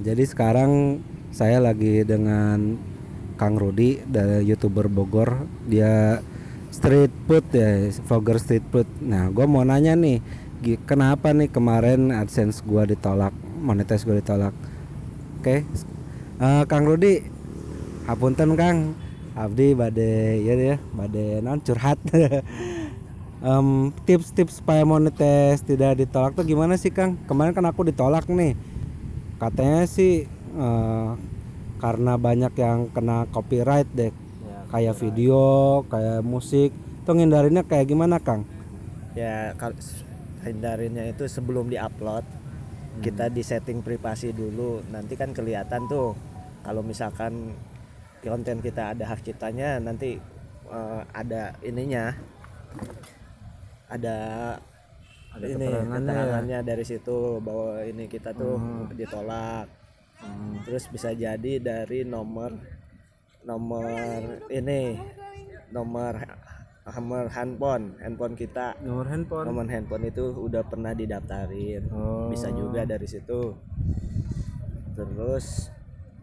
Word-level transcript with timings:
jadi 0.00 0.24
sekarang 0.24 1.04
saya 1.30 1.60
lagi 1.60 2.02
dengan 2.08 2.80
Kang 3.36 3.56
Rudi 3.56 4.00
dari 4.04 4.48
youtuber 4.48 4.88
Bogor. 4.88 5.44
Dia 5.68 6.20
street 6.72 7.12
food 7.28 7.44
ya, 7.52 7.92
vlogger 8.08 8.40
street 8.40 8.64
food. 8.72 8.88
Nah, 9.04 9.28
gua 9.28 9.44
mau 9.44 9.64
nanya 9.64 9.92
nih, 9.96 10.24
kenapa 10.88 11.32
nih 11.36 11.52
kemarin 11.52 12.12
AdSense 12.12 12.64
gua 12.64 12.88
ditolak, 12.88 13.32
monetis 13.60 14.04
gua 14.04 14.18
ditolak? 14.18 14.56
Oke, 15.40 15.64
Eh, 16.40 16.64
Kang 16.72 16.88
Rudi, 16.88 17.20
hapunten 18.08 18.56
Kang, 18.56 18.96
Abdi 19.36 19.76
bade 19.76 20.40
ya 20.40 20.56
ya, 20.56 20.76
bade 20.96 21.44
non 21.44 21.60
curhat. 21.60 22.00
Em, 23.40 23.88
tips-tips 24.04 24.60
supaya 24.60 24.84
monetis 24.84 25.64
tidak 25.64 26.00
ditolak 26.00 26.32
tuh 26.32 26.44
gimana 26.44 26.80
sih 26.80 26.88
Kang? 26.88 27.20
Kemarin 27.28 27.52
kan 27.52 27.64
aku 27.68 27.84
ditolak 27.88 28.24
nih 28.28 28.56
katanya 29.40 29.88
sih 29.88 30.28
eh, 30.54 31.10
karena 31.80 32.20
banyak 32.20 32.52
yang 32.60 32.92
kena 32.92 33.24
copyright 33.32 33.88
deh. 33.96 34.12
Ya, 34.44 34.58
kayak 34.68 35.00
video 35.00 35.42
kayak 35.88 36.20
musik. 36.20 36.70
Tuh 37.08 37.16
ngindarinnya 37.16 37.64
kayak 37.64 37.88
gimana 37.88 38.20
Kang? 38.20 38.44
Ya 39.16 39.56
kalau 39.56 39.74
hindarinnya 40.44 41.10
itu 41.10 41.24
sebelum 41.24 41.72
diupload 41.72 42.22
kita 43.00 43.32
di 43.32 43.40
setting 43.40 43.80
privasi 43.80 44.36
dulu. 44.36 44.84
Nanti 44.92 45.16
kan 45.16 45.32
kelihatan 45.32 45.88
tuh 45.88 46.12
kalau 46.60 46.84
misalkan 46.84 47.56
konten 48.20 48.60
kita 48.60 48.92
ada 48.92 49.08
hak 49.08 49.24
ciptanya 49.24 49.80
nanti 49.80 50.20
eh, 50.68 51.00
ada 51.16 51.56
ininya 51.64 52.12
ada 53.90 54.18
Ada 55.30 55.44
ini 55.46 55.54
keterangannya 55.54 55.94
ya? 55.94 56.00
keterangannya 56.02 56.58
dari 56.66 56.84
situ 56.84 57.18
bahwa 57.38 57.70
ini 57.86 58.04
kita 58.10 58.30
tuh 58.34 58.58
ditolak. 58.94 59.66
Terus 60.66 60.84
bisa 60.90 61.14
jadi 61.14 61.52
dari 61.62 62.04
nomor 62.04 62.52
nomor 63.46 64.44
ini 64.52 65.00
nomor 65.72 66.18
nomor 66.84 67.24
handphone 67.30 67.94
handphone 68.02 68.34
kita. 68.34 68.74
Nomor 68.82 69.06
handphone. 69.06 69.46
Nomor 69.48 69.66
handphone 69.70 70.04
itu 70.10 70.24
udah 70.34 70.66
pernah 70.66 70.92
didaftarin. 70.92 71.88
Oh. 71.94 72.28
bisa 72.28 72.50
juga 72.50 72.82
dari 72.82 73.06
situ. 73.06 73.54
Terus 74.98 75.70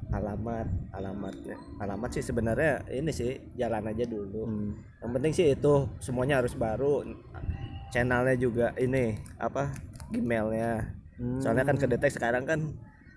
alamat 0.08 0.68
alamatnya 0.96 1.60
alamat 1.84 2.16
sih 2.16 2.24
sebenarnya 2.24 2.88
ini 2.96 3.12
sih 3.12 3.36
jalan 3.60 3.92
aja 3.92 4.08
dulu. 4.08 4.44
Hmm. 4.48 4.72
yang 5.04 5.12
penting 5.20 5.34
sih 5.36 5.48
itu 5.52 5.74
semuanya 6.00 6.40
harus 6.40 6.56
baru 6.56 7.04
channelnya 7.90 8.36
juga 8.36 8.74
ini 8.76 9.16
apa 9.38 9.72
gmailnya 10.10 10.96
Hmm. 11.18 11.42
soalnya 11.42 11.66
kan 11.66 11.78
kedetek 11.78 12.14
sekarang 12.14 12.46
kan 12.46 12.60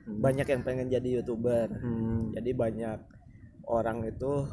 banyak 0.09 0.49
yang 0.49 0.65
pengen 0.65 0.89
jadi 0.89 1.21
youtuber 1.21 1.69
Hmm. 1.69 2.33
jadi 2.33 2.51
banyak 2.53 2.99
orang 3.69 4.03
itu 4.03 4.49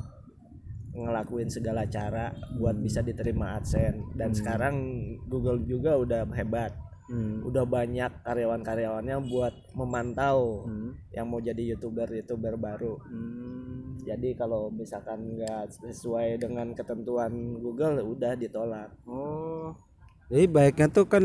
ngelakuin 0.92 1.48
segala 1.48 1.86
cara 1.86 2.28
buat 2.58 2.76
bisa 2.76 3.00
diterima 3.00 3.56
AdSense 3.56 4.04
dan 4.14 4.34
sekarang 4.34 4.76
Google 5.26 5.64
juga 5.64 5.96
udah 5.96 6.28
hebat 6.34 6.76
Hmm. 7.08 7.40
udah 7.40 7.64
banyak 7.64 8.12
karyawan-karyawannya 8.22 9.16
buat 9.32 9.56
memantau 9.72 10.68
Hmm. 10.68 10.92
yang 11.10 11.32
mau 11.32 11.40
jadi 11.40 11.72
youtuber 11.72 12.12
youtuber 12.12 12.60
baru 12.60 13.00
Hmm. 13.00 13.96
jadi 14.04 14.36
kalau 14.36 14.68
misalkan 14.68 15.40
nggak 15.40 15.72
sesuai 15.72 16.36
dengan 16.36 16.76
ketentuan 16.76 17.32
Google 17.58 18.04
udah 18.04 18.36
ditolak 18.36 18.92
Oh. 19.08 19.72
Jadi 20.28 20.46
baiknya 20.46 20.88
tuh 20.90 21.06
kan 21.06 21.24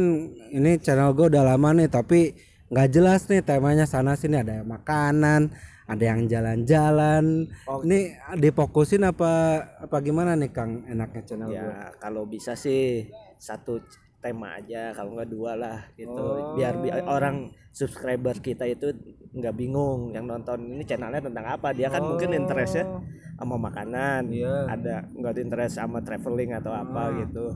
ini 0.48 0.78
channel 0.78 1.10
gue 1.10 1.26
udah 1.26 1.42
lama 1.44 1.74
nih 1.74 1.88
tapi 1.88 2.38
nggak 2.68 2.88
jelas 2.88 3.26
nih 3.26 3.42
temanya 3.42 3.82
sana 3.84 4.14
sini 4.14 4.38
ada 4.38 4.56
yang 4.56 4.68
makanan, 4.70 5.50
ada 5.84 6.04
yang 6.04 6.24
jalan-jalan. 6.24 7.50
Oh. 7.66 7.82
Ini 7.82 7.98
difokusin 8.36 9.02
apa 9.02 9.32
apa 9.80 9.96
gimana 10.00 10.32
nih 10.32 10.50
Kang 10.50 10.86
enaknya 10.86 11.22
channel 11.24 11.48
gue? 11.48 11.58
ya 11.58 11.90
kalau 11.98 12.24
bisa 12.24 12.54
sih 12.54 13.10
satu 13.36 13.82
tema 14.16 14.54
aja 14.54 14.94
kalau 14.94 15.18
nggak 15.18 15.28
dua 15.28 15.52
lah 15.56 15.78
gitu 15.92 16.14
Oh. 16.14 16.54
biar 16.54 16.78
bi- 16.78 16.94
orang 16.94 17.50
subscriber 17.68 18.38
kita 18.38 18.62
itu 18.64 18.94
nggak 19.32 19.50
bingung 19.52 20.14
yang 20.14 20.24
nonton 20.24 20.62
ini 20.70 20.86
channelnya 20.86 21.18
tentang 21.20 21.50
apa 21.50 21.74
dia 21.74 21.90
kan 21.90 22.06
mungkin 22.06 22.30
interestnya 22.32 22.86
sama 23.34 23.58
makanan 23.58 24.22
Oh. 24.24 24.32
Iya. 24.32 24.54
ada 24.70 24.94
nggak 25.10 25.42
interest 25.42 25.74
sama 25.74 25.98
traveling 26.00 26.54
atau 26.54 26.70
apa 26.70 27.02
Ah. 27.02 27.14
gitu 27.18 27.50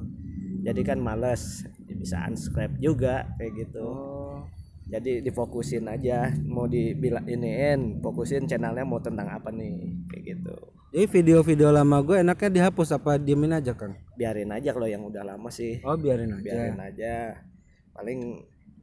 jadi 0.66 0.80
kan 0.84 0.98
males 0.98 1.62
bisa 1.88 2.18
unsubscribe 2.24 2.74
juga 2.76 3.30
kayak 3.36 3.52
gitu 3.56 3.86
Oh. 3.86 4.42
jadi 4.84 5.18
difokusin 5.20 5.86
aja 5.86 6.34
mau 6.42 6.66
dibilang 6.66 7.22
iniin 7.24 7.98
fokusin 7.98 8.44
channelnya 8.44 8.82
mau 8.82 8.98
tentang 8.98 9.26
apa 9.28 9.50
nih 9.50 9.94
kayak 10.06 10.24
gitu 10.34 10.56
Jadi 10.88 11.06
video-video 11.12 11.68
lama 11.70 11.98
gue 12.00 12.16
enaknya 12.18 12.48
dihapus 12.52 12.88
apa 12.92 13.16
diemin 13.16 13.52
aja 13.52 13.72
Kang? 13.72 13.94
biarin 14.14 14.48
aja 14.48 14.70
kalau 14.70 14.86
yang 14.86 15.02
udah 15.02 15.22
lama 15.24 15.48
sih 15.48 15.78
Oh 15.82 15.94
biarin 15.94 16.32
aja. 16.32 16.42
biarin 16.42 16.78
aja 16.78 17.14
paling 17.92 18.42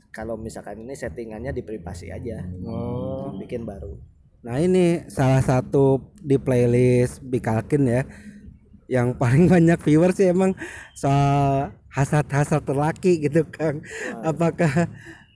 kalau 0.09 0.35
misalkan 0.35 0.77
ini 0.79 0.93
settingannya 0.93 1.51
di 1.51 1.61
privasi 1.61 2.09
aja 2.09 2.43
Oh. 2.61 3.33
bikin 3.35 3.63
baru 3.63 3.97
Nah 4.41 4.59
ini 4.59 5.07
salah 5.07 5.39
satu 5.39 6.11
di 6.19 6.35
playlist 6.35 7.23
Bikalkin 7.23 7.87
ya 7.87 8.03
yang 8.93 9.17
paling 9.17 9.49
banyak 9.49 9.81
viewers 9.81 10.13
sih 10.13 10.29
emang 10.29 10.53
soal 10.93 11.73
hasrat-hasrat 11.89 12.61
terlaki 12.61 13.17
gitu 13.19 13.41
Kang. 13.49 13.81
Apakah 14.21 14.85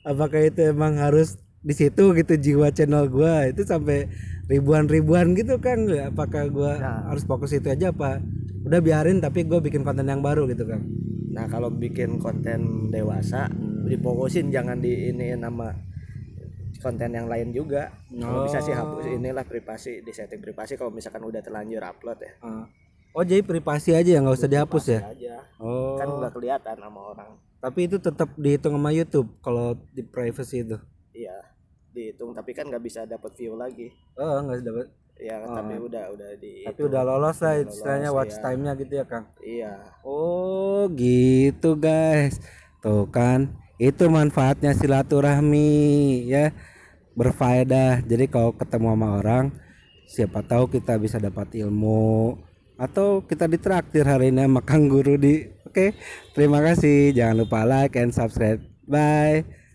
apakah 0.05 0.41
itu 0.45 0.61
emang 0.69 1.01
harus 1.01 1.41
di 1.59 1.73
situ 1.73 2.13
gitu 2.13 2.33
jiwa 2.37 2.69
channel 2.69 3.09
gua 3.09 3.49
itu 3.49 3.65
sampai 3.65 4.05
ribuan-ribuan 4.45 5.33
gitu 5.33 5.57
Kang? 5.57 5.89
Apakah 5.89 6.47
gua 6.47 6.71
Nah. 6.77 7.01
harus 7.09 7.25
fokus 7.25 7.51
itu 7.51 7.65
aja 7.67 7.89
apa? 7.89 8.21
Udah 8.61 8.77
biarin 8.77 9.17
tapi 9.17 9.41
gue 9.43 9.57
bikin 9.57 9.81
konten 9.81 10.05
yang 10.05 10.19
baru 10.19 10.45
gitu 10.45 10.63
Kang. 10.63 10.83
nah 11.27 11.45
kalau 11.45 11.69
bikin 11.69 12.17
konten 12.17 12.89
dewasa 12.89 13.45
difokusin 13.85 14.49
jangan 14.49 14.81
di 14.81 15.13
ini 15.13 15.37
nama 15.37 15.69
konten 16.77 17.09
yang 17.09 17.25
lain 17.25 17.49
juga 17.51 17.93
kalau 18.11 18.41
bisa 18.41 18.57
sih 18.57 18.73
hapus 18.73 19.05
inilah 19.07 19.43
privasi 19.43 20.01
di 20.01 20.09
setting 20.09 20.41
privasi 20.41 20.73
kalau 20.73 20.89
misalkan 20.89 21.21
udah 21.21 21.37
terlanjur 21.39 21.81
upload 21.81 22.17
ya 22.19 22.33
Oh 23.17 23.25
jadi 23.25 23.41
privasi 23.41 23.91
aja 23.91 24.05
ya 24.07 24.21
nggak 24.21 24.37
usah 24.37 24.45
dihapus 24.47 24.85
ya? 24.87 24.99
aja 25.03 25.35
Oh. 25.57 25.97
kan 25.97 26.05
udah 26.07 26.29
kelihatan 26.29 26.77
sama 26.77 27.01
orang 27.11 27.33
Tapi 27.57 27.89
itu 27.89 27.97
tetap 27.97 28.29
dihitung 28.37 28.77
sama 28.77 28.93
YouTube 28.93 29.25
kalau 29.41 29.73
di 29.89 30.05
privacy 30.05 30.61
itu. 30.61 30.77
iya 31.11 31.33
dihitung 31.89 32.29
tapi 32.29 32.53
kan 32.53 32.69
nggak 32.69 32.77
bisa 32.79 33.03
dapat 33.03 33.33
view 33.33 33.57
lagi 33.57 33.89
Oh 34.13 34.37
nggak 34.39 34.61
dapat. 34.61 34.85
ya 35.17 35.41
tapi 35.41 35.73
udah 35.75 36.13
udah 36.13 36.29
di 36.37 36.61
Tapi 36.61 36.77
udah 36.79 37.01
lolos 37.01 37.41
lah 37.41 37.57
istilahnya 37.57 38.13
watch 38.13 38.31
iya. 38.31 38.41
time-nya 38.45 38.71
gitu 38.77 38.93
ya 38.93 39.05
Kang. 39.05 39.25
iya 39.41 39.73
Oh 40.05 40.85
gitu 40.93 41.73
guys. 41.73 42.37
Tuh 42.77 43.09
kan 43.09 43.49
itu 43.77 44.05
manfaatnya 44.07 44.77
silaturahmi 44.77 45.73
ya 46.23 46.53
berfaedah. 47.13 48.05
Jadi 48.05 48.25
kalau 48.27 48.53
ketemu 48.53 48.93
sama 48.93 49.09
orang 49.17 49.45
siapa 50.05 50.39
tahu 50.41 50.69
kita 50.69 50.95
bisa 50.95 51.17
dapat 51.17 51.49
ilmu 51.57 52.37
atau 52.77 53.25
kita 53.25 53.49
ditraktir 53.49 54.05
hari 54.05 54.29
ini 54.29 54.45
sama 54.45 54.61
Kang 54.61 54.87
Guru 54.87 55.17
di. 55.17 55.43
Oke, 55.67 55.93
terima 56.31 56.63
kasih. 56.63 57.11
Jangan 57.11 57.35
lupa 57.43 57.67
like 57.67 57.97
and 57.99 58.15
subscribe. 58.15 58.63
Bye. 58.87 59.66